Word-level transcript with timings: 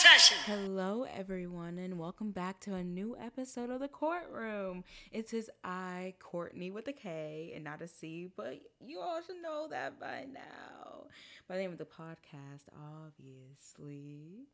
Hello, 0.00 1.06
everyone, 1.12 1.76
and 1.78 1.98
welcome 1.98 2.30
back 2.30 2.60
to 2.60 2.74
a 2.74 2.84
new 2.84 3.16
episode 3.20 3.68
of 3.68 3.80
The 3.80 3.88
Kourt 3.88 4.30
Room. 4.32 4.84
It 5.10 5.34
is 5.34 5.50
I, 5.64 6.14
Kourtney, 6.20 6.72
with 6.72 6.86
a 6.86 6.92
K 6.92 7.50
and 7.52 7.64
not 7.64 7.82
a 7.82 7.88
C, 7.88 8.30
but 8.36 8.60
you 8.80 9.00
all 9.00 9.20
should 9.20 9.42
know 9.42 9.66
that 9.70 9.98
by 9.98 10.26
now. 10.32 11.06
The 11.48 11.54
name 11.54 11.72
of 11.72 11.78
the 11.78 11.84
podcast, 11.84 12.68
obviously. 13.04 14.46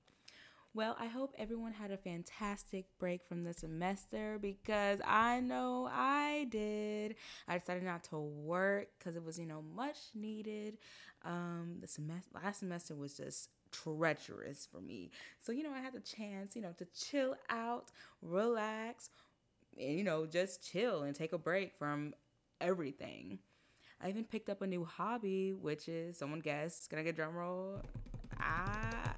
Well, 0.73 0.97
I 0.99 1.07
hope 1.07 1.35
everyone 1.37 1.73
had 1.73 1.91
a 1.91 1.99
fantastic 1.99 2.87
break 2.99 3.27
from 3.29 3.45
the 3.45 3.53
semester 3.53 4.39
because 4.41 5.01
I 5.05 5.41
know 5.41 5.91
I 5.93 6.47
did. 6.51 7.17
I 7.47 7.59
decided 7.59 7.85
not 7.85 8.03
to 8.05 8.19
work 8.19 8.89
because 8.99 9.15
it 9.15 9.23
was, 9.23 9.39
you 9.39 9.47
know, 9.47 9.63
much 9.77 9.99
needed. 10.15 10.79
Um, 11.23 11.77
the 11.83 11.87
semester 11.87 12.31
last 12.35 12.61
semester 12.61 12.95
was 12.95 13.15
just 13.15 13.51
treacherous 13.83 14.69
for 14.71 14.81
me. 14.81 15.11
So, 15.41 15.53
you 15.53 15.63
know, 15.63 15.73
I 15.73 15.81
had 15.81 15.93
the 15.93 16.01
chance, 16.01 16.55
you 16.55 16.63
know, 16.63 16.75
to 16.79 16.87
chill 16.87 17.37
out, 17.51 17.91
relax, 18.23 19.11
and, 19.79 19.99
you 19.99 20.05
know, 20.05 20.27
just 20.27 20.71
chill 20.71 21.03
and 21.03 21.15
take 21.15 21.33
a 21.33 21.39
break 21.39 21.73
from 21.79 22.15
everything. 22.61 23.39
I 24.03 24.09
even 24.09 24.25
picked 24.25 24.49
up 24.49 24.63
a 24.63 24.67
new 24.67 24.85
hobby, 24.85 25.53
which 25.53 25.89
is 25.89 26.19
someone 26.19 26.41
guess. 26.41 26.87
Can 26.87 26.99
I 26.99 27.03
get 27.03 27.17
drum 27.17 27.35
roll? 27.35 27.81
Ah, 28.41 29.17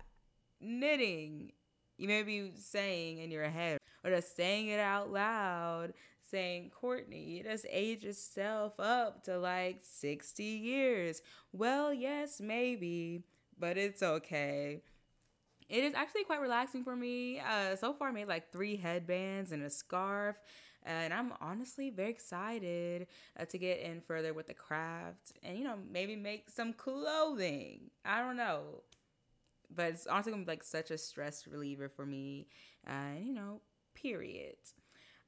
knitting. 0.61 1.53
You 1.99 2.09
may 2.09 2.23
be 2.23 2.53
saying 2.57 3.19
in 3.19 3.31
your 3.31 3.49
head, 3.49 3.79
or 4.05 4.11
just 4.11 4.37
saying 4.37 4.69
it 4.69 4.79
out 4.79 5.11
loud, 5.11 5.95
saying, 6.31 6.71
Kourtney, 6.81 7.27
you 7.27 7.43
just 7.43 7.67
age 7.71 8.05
yourself 8.05 8.79
up 8.79 9.25
to 9.25 9.39
like 9.39 9.79
60 9.83 10.45
years. 10.45 11.23
Well, 11.53 11.93
yes, 11.93 12.41
maybe 12.41 13.23
but 13.59 13.77
it's 13.77 14.03
okay. 14.03 14.83
It 15.69 15.83
is 15.83 15.95
actually 15.95 16.25
quite 16.25 16.41
relaxing 16.41 16.85
for 16.85 16.95
me. 16.95 17.41
Uh, 17.41 17.75
so 17.77 17.93
far, 17.93 18.09
I 18.09 18.13
made 18.13 18.29
like 18.29 18.53
three 18.53 18.77
headbands 18.77 19.53
and 19.53 19.63
a 19.65 19.71
scarf, 19.71 20.37
and 20.85 21.13
I'm 21.13 21.33
honestly 21.41 21.91
very 21.91 22.11
excited 22.11 23.09
uh, 23.39 23.45
to 23.47 23.59
get 23.59 23.81
in 23.81 24.01
further 24.01 24.33
with 24.33 24.47
the 24.47 24.55
craft 24.55 25.33
and 25.43 25.59
you 25.59 25.65
know 25.65 25.77
maybe 25.91 26.15
make 26.15 26.51
some 26.51 26.73
clothing. 26.73 27.91
I 28.05 28.21
don't 28.21 28.37
know, 28.37 28.83
but 29.75 29.87
it's 29.87 30.07
honestly 30.07 30.33
gonna 30.33 30.45
be 30.45 30.53
like 30.53 30.63
such 30.63 30.91
a 30.93 30.99
stress 30.99 31.47
reliever 31.47 31.89
for 31.89 32.07
me, 32.07 32.47
and 32.87 33.19
uh, 33.19 33.27
you 33.27 33.33
know, 33.33 33.61
period. 33.95 34.57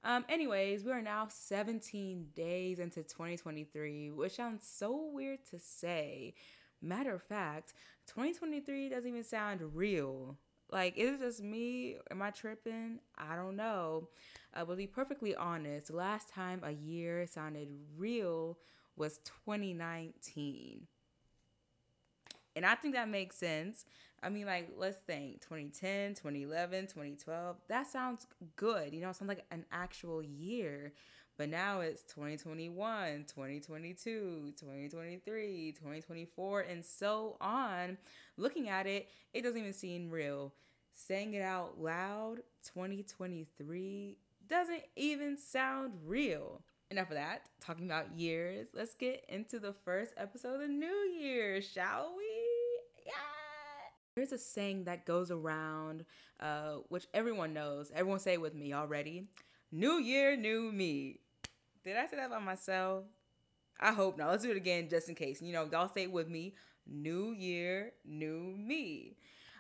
Um, 0.05 0.25
anyways, 0.29 0.85
we 0.85 0.93
are 0.93 1.03
now 1.03 1.27
17 1.29 2.29
days 2.35 2.79
into 2.79 3.03
2023, 3.03 4.13
which 4.13 4.37
sounds 4.37 4.67
so 4.67 5.11
weird 5.13 5.41
to 5.51 5.59
say. 5.59 6.35
Matter 6.81 7.15
of 7.15 7.23
fact, 7.23 7.75
2023 8.07 8.89
doesn't 8.89 9.09
even 9.09 9.25
sound 9.25 9.61
real. 9.75 10.39
Like, 10.71 10.97
is 10.97 11.15
it 11.15 11.21
just 11.21 11.43
me? 11.43 11.97
Am 12.11 12.23
I 12.23 12.31
tripping? 12.31 13.01
I 13.17 13.37
don't 13.37 13.57
know. 13.57 14.09
Uh, 14.55 14.65
but 14.65 14.73
to 14.73 14.77
be 14.77 14.87
perfectly 14.87 15.35
honest, 15.35 15.91
last 15.91 16.29
time 16.29 16.61
a 16.63 16.73
year 16.73 17.27
sounded 17.27 17.69
real 17.97 18.59
was 18.97 19.19
2019. 19.47 20.87
And 22.55 22.67
I 22.67 22.75
think 22.75 22.95
that 22.95 23.09
makes 23.09 23.37
sense. 23.37 23.85
I 24.23 24.31
mean, 24.31 24.47
like, 24.47 24.71
let's 24.77 24.99
think 24.99 25.41
2010, 25.43 26.15
2011, 26.15 26.89
2012. 26.89 27.57
That 27.69 27.87
sounds 27.87 28.27
good. 28.57 28.93
You 28.93 29.01
know, 29.01 29.11
it 29.11 29.17
sounds 29.17 29.29
like 29.29 29.45
an 29.51 29.65
actual 29.71 30.23
year. 30.23 30.93
But 31.39 31.51
now 31.51 31.83
it's 31.83 32.03
2021, 32.03 33.25
2022, 33.29 34.55
2023, 34.57 35.73
2024, 35.73 36.61
and 36.63 36.85
so 36.85 37.37
on. 37.41 37.97
Looking 38.37 38.69
at 38.69 38.89
it, 38.89 39.09
it 39.33 39.43
doesn't 39.43 39.61
even 39.61 39.73
seem 39.73 40.11
real. 40.11 40.53
Saying 40.93 41.35
it 41.35 41.43
out 41.43 41.81
loud, 41.81 42.39
2023 42.75 44.19
doesn't 44.49 44.83
even 44.97 45.39
sound 45.39 45.93
real. 46.05 46.63
Enough 46.91 47.11
of 47.11 47.15
that. 47.15 47.43
Talking 47.61 47.87
about 47.87 48.19
years, 48.19 48.69
let's 48.75 48.95
get 48.95 49.25
into 49.29 49.61
the 49.61 49.75
first 49.85 50.15
episode 50.17 50.55
of 50.55 50.61
the 50.63 50.67
new 50.67 51.09
year, 51.21 51.63
shall 51.63 52.15
we? 52.17 52.25
Yeah. 53.07 53.13
There's 54.17 54.33
a 54.33 54.39
saying 54.39 54.85
that 54.85 55.07
goes 55.07 55.31
around, 55.31 56.05
uh, 56.41 56.79
which 56.89 57.07
everyone 57.15 57.55
knows. 57.55 57.93
Everyone 57.95 58.19
say 58.19 58.33
it 58.33 58.41
with 58.41 58.57
me 58.57 58.73
already. 58.73 59.29
New 59.71 59.99
year, 60.01 60.37
new 60.37 60.73
me. 60.73 61.21
Did 61.89 61.97
I 61.97 62.07
say 62.07 62.17
that 62.19 62.29
by 62.29 62.39
myself? 62.39 63.05
I 63.81 63.93
hope 63.93 64.19
not. 64.19 64.29
Let's 64.29 64.45
do 64.45 64.51
it 64.51 64.59
again 64.59 64.89
just 64.91 65.09
in 65.09 65.15
case. 65.15 65.41
You 65.41 65.55
know, 65.55 65.67
y'all 65.73 65.89
say 65.89 66.03
it 66.03 66.13
with 66.13 66.29
me. 66.29 66.55
New 66.87 67.33
year, 67.33 67.93
new 68.05 68.55
me. 68.59 69.17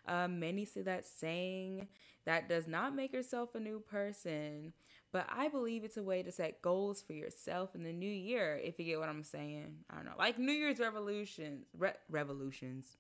Um, 0.07 0.39
many 0.39 0.67
say 0.67 0.83
that 0.83 1.07
saying 1.07 1.89
that 2.27 2.47
does 2.47 2.69
not 2.69 2.95
make 2.95 3.15
yourself 3.15 3.55
a 3.55 3.61
new 3.61 3.81
person, 3.81 4.75
but 5.11 5.27
I 5.35 5.49
believe 5.49 5.85
it's 5.85 5.97
a 5.97 6.03
way 6.03 6.23
to 6.23 6.31
set 6.31 6.61
goals 6.61 7.01
for 7.01 7.15
yourself 7.15 7.75
in 7.75 7.83
the 7.83 7.93
new 7.95 8.11
year. 8.11 8.61
If 8.63 8.79
you 8.79 8.85
get 8.85 9.01
what 9.01 9.09
I'm 9.09 9.25
saying, 9.25 9.77
I 9.91 9.97
don't 9.97 10.05
know, 10.05 10.13
like 10.19 10.39
New 10.39 10.53
Year's 10.53 10.81
revolutions, 10.81 11.65
re- 11.77 11.93
revolutions. 12.11 12.99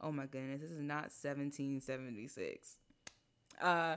Oh 0.00 0.12
my 0.12 0.24
goodness, 0.24 0.62
this 0.62 0.70
is 0.70 0.80
not 0.80 1.10
1776. 1.12 2.76
Uh, 3.60 3.96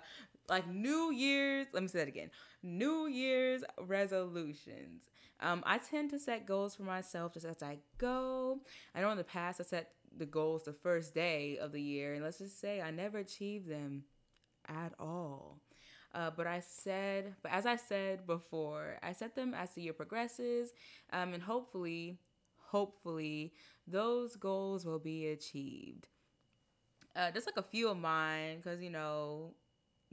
like 0.50 0.68
New 0.68 1.12
Year's, 1.12 1.68
let 1.74 1.84
me 1.84 1.90
say 1.90 2.00
that 2.00 2.08
again. 2.08 2.30
New 2.62 3.08
Year's 3.08 3.64
resolutions. 3.80 5.10
Um, 5.40 5.64
I 5.66 5.78
tend 5.78 6.10
to 6.12 6.20
set 6.20 6.46
goals 6.46 6.76
for 6.76 6.84
myself 6.84 7.34
just 7.34 7.46
as 7.46 7.62
I 7.62 7.80
go. 7.98 8.60
I 8.96 9.02
know 9.02 9.12
in 9.12 9.18
the 9.18 9.24
past 9.24 9.60
I 9.60 9.64
set 9.64 9.92
the 10.18 10.26
goals 10.26 10.64
the 10.64 10.74
first 10.74 11.14
day 11.14 11.58
of 11.58 11.72
the 11.72 11.82
year, 11.82 12.14
and 12.14 12.24
let's 12.24 12.38
just 12.38 12.60
say 12.60 12.82
I 12.82 12.92
never 12.92 13.18
achieved 13.18 13.70
them 13.70 14.04
at 14.68 14.94
all. 15.00 15.60
Uh, 16.14 16.30
but 16.30 16.46
I 16.46 16.60
said, 16.60 17.34
but 17.42 17.52
as 17.52 17.66
I 17.66 17.76
said 17.76 18.28
before, 18.28 19.00
I 19.02 19.14
set 19.14 19.36
them 19.36 19.54
as 19.54 19.72
the 19.72 19.82
year 19.82 19.94
progresses, 19.94 20.72
um, 21.12 21.34
and 21.34 21.42
hopefully, 21.42 22.20
hopefully, 22.58 23.54
those 23.88 24.36
goals 24.36 24.86
will 24.86 25.00
be 25.00 25.28
achieved. 25.28 26.08
Uh, 27.16 27.32
just 27.32 27.48
like 27.48 27.58
a 27.58 27.68
few 27.68 27.90
of 27.90 27.98
mine, 27.98 28.58
because 28.58 28.82
you 28.82 28.92
know, 28.92 29.54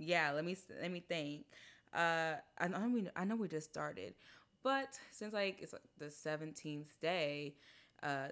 yeah, 0.00 0.32
let 0.32 0.44
me 0.44 0.56
let 0.80 0.90
me 0.90 1.00
think. 1.00 1.44
Uh, 1.92 2.34
I 2.58 2.68
we 2.88 3.08
I 3.16 3.24
know 3.24 3.36
we 3.36 3.48
just 3.48 3.68
started, 3.68 4.14
but 4.62 4.98
since 5.10 5.32
like 5.32 5.58
it's 5.60 5.72
like 5.72 5.82
the 5.98 6.10
seventeenth 6.10 7.00
day, 7.00 7.54
uh, 8.02 8.28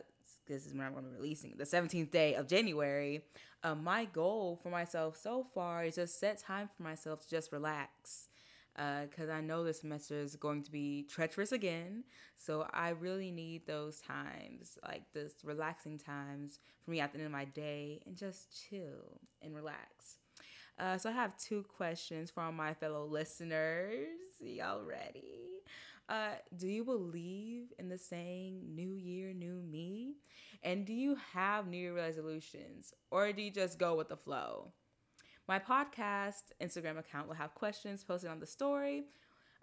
this 0.47 0.67
is 0.67 0.75
when 0.75 0.87
I'm 0.87 0.93
going 0.93 1.05
to 1.05 1.11
be 1.11 1.17
releasing 1.17 1.55
the 1.57 1.67
seventeenth 1.67 2.11
day 2.11 2.35
of 2.35 2.47
January. 2.47 3.23
Uh, 3.63 3.75
my 3.75 4.05
goal 4.05 4.59
for 4.63 4.71
myself 4.71 5.17
so 5.17 5.43
far 5.43 5.85
is 5.85 5.97
just 5.97 6.21
set 6.21 6.39
time 6.41 6.69
for 6.77 6.83
myself 6.83 7.21
to 7.23 7.29
just 7.29 7.53
relax. 7.53 8.29
Because 8.77 9.29
uh, 9.29 9.33
I 9.33 9.41
know 9.41 9.65
this 9.65 9.81
semester 9.81 10.15
is 10.15 10.37
going 10.37 10.63
to 10.63 10.71
be 10.71 11.03
treacherous 11.11 11.51
again. 11.51 12.05
So 12.37 12.69
I 12.73 12.91
really 12.91 13.33
need 13.33 13.67
those 13.67 14.01
times, 14.01 14.79
like 14.87 15.03
this 15.13 15.33
relaxing 15.43 15.99
times 15.99 16.61
for 16.85 16.93
me 16.93 17.01
at 17.01 17.13
the 17.13 17.19
end 17.19 17.27
of 17.27 17.33
my 17.33 17.47
day 17.47 18.01
and 18.07 18.17
just 18.17 18.69
chill 18.71 19.21
and 19.43 19.53
relax. 19.53 20.19
Uh, 20.79 20.97
so 20.97 21.11
I 21.11 21.13
have 21.13 21.37
two 21.37 21.65
questions 21.65 22.31
from 22.31 22.55
my 22.57 22.73
fellow 22.73 23.05
listeners. 23.05 24.07
Y'all 24.41 24.85
ready? 24.85 25.63
Uh, 26.09 26.37
do 26.57 26.69
you 26.69 26.85
believe 26.85 27.73
in 27.79 27.89
the 27.89 27.99
saying 27.99 28.63
"New 28.75 28.95
Year, 28.95 29.35
New 29.35 29.61
Me"? 29.63 30.15
And 30.63 30.87
do 30.87 30.93
you 30.93 31.17
have 31.33 31.67
New 31.67 31.77
Year 31.77 31.95
resolutions, 31.95 32.95
or 33.11 33.33
do 33.33 33.43
you 33.43 33.51
just 33.51 33.79
go 33.79 33.97
with 33.97 34.09
the 34.09 34.17
flow? 34.17 34.73
My 35.49 35.59
podcast 35.59 36.43
Instagram 36.61 36.99
account 36.99 37.27
will 37.27 37.35
have 37.35 37.55
questions 37.55 38.05
posted 38.05 38.31
on 38.31 38.39
the 38.39 38.47
story. 38.47 39.05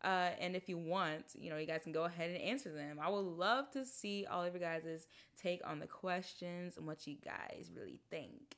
Uh, 0.04 0.32
and 0.40 0.56
if 0.56 0.68
you 0.68 0.78
want, 0.78 1.24
you 1.34 1.50
know, 1.50 1.58
you 1.58 1.66
guys 1.66 1.82
can 1.84 1.92
go 1.92 2.04
ahead 2.04 2.30
and 2.30 2.42
answer 2.42 2.72
them. 2.72 3.00
I 3.02 3.10
would 3.10 3.20
love 3.20 3.72
to 3.72 3.86
see 3.86 4.26
all 4.30 4.44
of 4.44 4.54
you 4.54 4.60
guys' 4.60 5.08
take 5.42 5.62
on 5.66 5.80
the 5.80 5.88
questions 5.88 6.78
and 6.78 6.86
what 6.86 7.08
you 7.08 7.16
guys 7.24 7.72
really 7.76 8.02
think. 8.12 8.58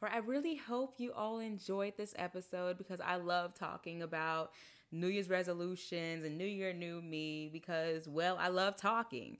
Or 0.00 0.08
I 0.08 0.18
really 0.18 0.56
hope 0.56 0.94
you 0.98 1.12
all 1.12 1.38
enjoyed 1.40 1.94
this 1.96 2.14
episode 2.16 2.78
because 2.78 3.00
I 3.00 3.16
love 3.16 3.54
talking 3.54 4.02
about 4.02 4.52
New 4.92 5.08
Year's 5.08 5.28
resolutions 5.28 6.24
and 6.24 6.38
New 6.38 6.46
Year, 6.46 6.72
New 6.72 7.02
Me 7.02 7.50
because, 7.52 8.08
well, 8.08 8.36
I 8.38 8.48
love 8.48 8.76
talking. 8.76 9.38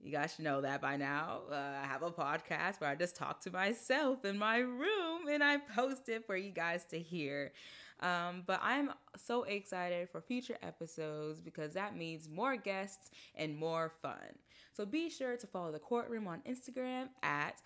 You 0.00 0.10
guys 0.10 0.34
should 0.34 0.44
know 0.44 0.60
that 0.62 0.80
by 0.80 0.96
now. 0.96 1.42
Uh, 1.50 1.54
I 1.54 1.86
have 1.86 2.02
a 2.02 2.10
podcast 2.10 2.80
where 2.80 2.90
I 2.90 2.96
just 2.96 3.14
talk 3.14 3.40
to 3.42 3.50
myself 3.52 4.24
in 4.24 4.36
my 4.36 4.58
room 4.58 5.11
and 5.28 5.42
I 5.42 5.58
post 5.58 6.08
it 6.08 6.26
for 6.26 6.36
you 6.36 6.50
guys 6.50 6.84
to 6.86 6.98
hear. 6.98 7.52
Um, 8.00 8.42
but 8.46 8.60
I'm 8.62 8.90
so 9.16 9.44
excited 9.44 10.08
for 10.10 10.20
future 10.20 10.58
episodes 10.62 11.40
because 11.40 11.72
that 11.74 11.96
means 11.96 12.28
more 12.28 12.56
guests 12.56 13.10
and 13.36 13.56
more 13.56 13.92
fun. 14.02 14.36
So 14.72 14.84
be 14.84 15.08
sure 15.08 15.36
to 15.36 15.46
follow 15.46 15.70
the 15.70 15.78
Kourt 15.78 16.08
Room 16.08 16.26
on 16.26 16.40
Instagram 16.40 17.08
at 17.22 17.60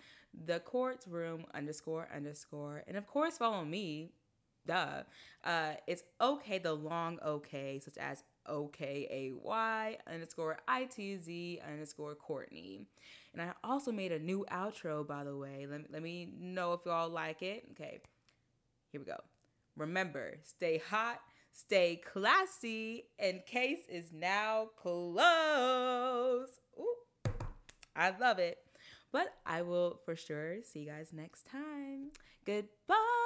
the 0.45 0.59
courtroom 0.59 1.45
underscore 1.53 2.07
underscore. 2.15 2.83
And 2.87 2.97
of 2.97 3.07
course, 3.07 3.37
follow 3.37 3.65
me 3.65 4.11
duh. 4.67 5.03
Uh, 5.43 5.73
it's 5.87 6.03
okay, 6.21 6.59
the 6.59 6.73
long 6.73 7.19
okay, 7.25 7.79
such 7.83 7.97
as 7.97 8.23
OKAY 8.47 9.33
underscore 10.11 10.57
ITZ 10.67 11.61
underscore 11.65 12.15
Kourtney. 12.15 12.85
And 13.33 13.41
I 13.41 13.53
also 13.63 13.91
made 13.91 14.11
a 14.11 14.19
new 14.19 14.45
outro, 14.51 15.05
by 15.05 15.23
the 15.23 15.35
way. 15.35 15.67
Let, 15.69 15.91
let 15.91 16.01
me 16.01 16.33
know 16.39 16.73
if 16.73 16.81
y'all 16.85 17.09
like 17.09 17.41
it. 17.41 17.65
Okay, 17.71 17.99
here 18.91 19.01
we 19.01 19.05
go. 19.05 19.17
Remember, 19.75 20.37
stay 20.43 20.81
hot, 20.89 21.19
stay 21.51 21.97
classy, 21.97 23.03
and 23.19 23.45
case 23.45 23.85
is 23.89 24.11
now 24.11 24.69
closed. 24.75 26.59
Ooh, 26.79 26.95
I 27.95 28.13
love 28.19 28.39
it. 28.39 28.57
But 29.11 29.33
I 29.45 29.61
will 29.61 29.99
for 30.03 30.15
sure 30.15 30.57
see 30.63 30.81
you 30.81 30.87
guys 30.87 31.11
next 31.13 31.45
time. 31.45 32.11
Goodbye. 32.45 33.16